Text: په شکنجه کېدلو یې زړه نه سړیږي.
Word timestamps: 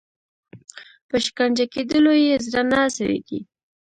په 1.09 1.15
شکنجه 1.25 1.65
کېدلو 1.73 2.13
یې 2.25 2.35
زړه 2.45 2.61
نه 2.71 2.79
سړیږي. 2.97 3.39